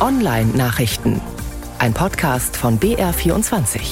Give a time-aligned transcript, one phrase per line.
[0.00, 1.20] Online-Nachrichten.
[1.78, 3.82] Ein Podcast von BR24.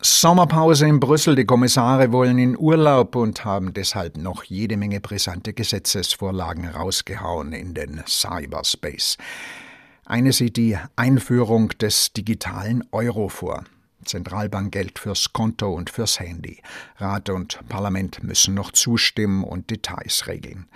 [0.00, 1.34] Sommerpause in Brüssel.
[1.34, 7.74] Die Kommissare wollen in Urlaub und haben deshalb noch jede Menge brisante Gesetzesvorlagen rausgehauen in
[7.74, 9.18] den Cyberspace.
[10.06, 13.64] Eine sieht die Einführung des digitalen Euro vor.
[14.04, 16.62] Zentralbankgeld fürs Konto und fürs Handy.
[16.98, 20.68] Rat und Parlament müssen noch zustimmen und Details regeln.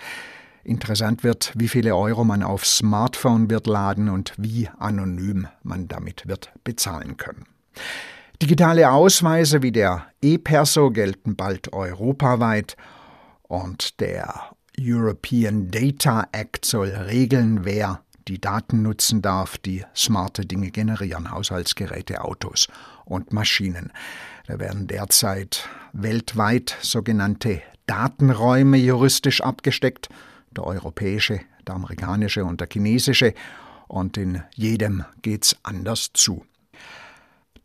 [0.69, 6.29] Interessant wird, wie viele Euro man auf Smartphone wird laden und wie anonym man damit
[6.29, 7.47] wird bezahlen können.
[8.43, 12.77] Digitale Ausweise wie der E-Perso gelten bald europaweit
[13.45, 20.71] und der European Data Act soll regeln, wer die Daten nutzen darf, die smarte Dinge
[20.71, 22.69] generieren, Haushaltsgeräte, Autos
[23.07, 23.91] und Maschinen.
[24.47, 30.09] Da werden derzeit weltweit sogenannte Datenräume juristisch abgesteckt
[30.53, 33.35] der europäische, der amerikanische und der chinesische,
[33.89, 36.45] und in jedem geht's anders zu.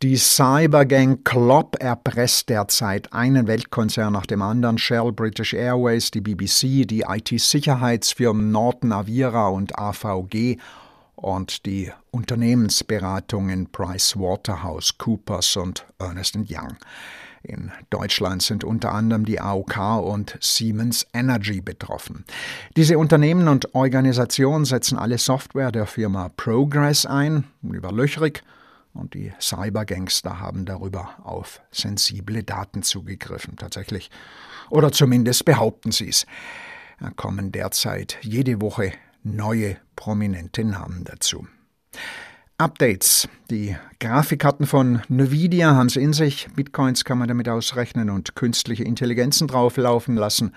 [0.02, 6.86] Die Cybergang Klopp erpresst derzeit einen Weltkonzern nach dem anderen, Shell, British Airways, die BBC,
[6.86, 10.58] die IT-Sicherheitsfirmen Norton, Avira und AVG
[11.14, 16.76] und die Unternehmensberatungen PricewaterhouseCoopers und Ernest Young.
[17.46, 22.24] In Deutschland sind unter anderem die AOK und Siemens Energy betroffen.
[22.74, 28.42] Diese Unternehmen und Organisationen setzen alle Software der Firma Progress ein, über Löchrig,
[28.94, 34.10] und die Cybergangster haben darüber auf sensible Daten zugegriffen, tatsächlich.
[34.70, 36.26] Oder zumindest behaupten sie es.
[37.00, 38.92] Da kommen derzeit jede Woche
[39.24, 41.46] neue prominente Namen dazu.
[42.56, 43.28] Updates.
[43.50, 46.46] Die Grafikkarten von Nvidia haben es in sich.
[46.54, 50.54] Bitcoins kann man damit ausrechnen und künstliche Intelligenzen drauflaufen lassen.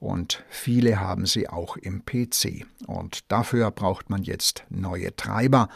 [0.00, 2.66] Und viele haben sie auch im PC.
[2.86, 5.68] Und dafür braucht man jetzt neue Treiber,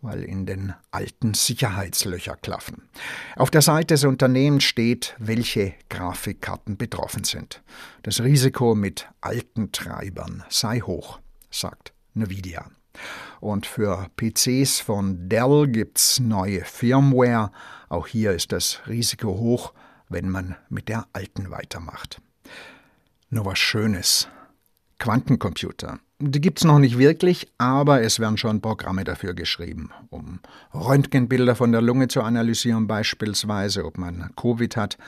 [0.00, 2.88] weil in den alten Sicherheitslöcher klaffen.
[3.34, 7.62] Auf der Seite des Unternehmens steht, welche Grafikkarten betroffen sind.
[8.04, 11.18] Das Risiko mit alten Treibern sei hoch,
[11.50, 12.70] sagt Nvidia.
[13.40, 17.50] Und für PCs von Dell gibt's neue Firmware.
[17.88, 19.72] Auch hier ist das Risiko hoch,
[20.08, 22.20] wenn man mit der alten weitermacht.
[23.30, 24.28] Nur was Schönes.
[24.98, 25.98] Quantencomputer.
[26.18, 30.40] Die gibt's noch nicht wirklich, aber es werden schon Programme dafür geschrieben, um
[30.74, 34.98] Röntgenbilder von der Lunge zu analysieren, beispielsweise, ob man Covid hat,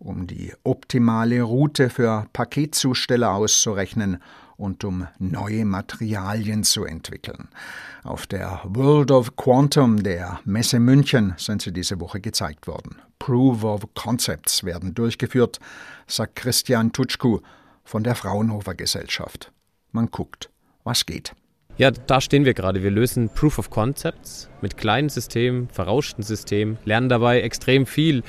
[0.00, 4.20] um die optimale Route für Paketzusteller auszurechnen
[4.56, 7.48] und um neue Materialien zu entwickeln.
[8.04, 12.96] Auf der World of Quantum der Messe München sind sie diese Woche gezeigt worden.
[13.18, 15.58] Proof of Concepts werden durchgeführt,
[16.06, 17.40] sagt Christian Tutschku
[17.84, 19.52] von der Fraunhofer Gesellschaft.
[19.92, 20.50] Man guckt,
[20.84, 21.34] was geht.
[21.78, 22.82] Ja, da stehen wir gerade.
[22.82, 28.22] Wir lösen Proof of Concepts mit kleinen Systemen, verrauschten Systemen, lernen dabei extrem viel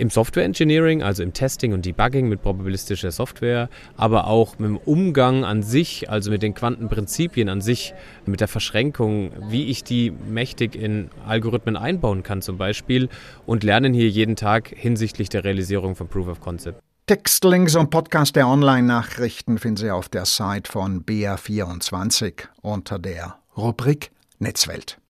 [0.00, 4.76] im Software Engineering, also im Testing und Debugging mit probabilistischer Software, aber auch mit dem
[4.78, 7.94] Umgang an sich, also mit den Quantenprinzipien an sich,
[8.24, 13.08] mit der Verschränkung, wie ich die mächtig in Algorithmen einbauen kann zum Beispiel
[13.46, 16.80] und lernen hier jeden Tag hinsichtlich der Realisierung von Proof of Concept.
[17.06, 24.12] Textlinks und Podcast der Online-Nachrichten finden Sie auf der Site von BR24 unter der Rubrik
[24.38, 25.00] Netzwelt.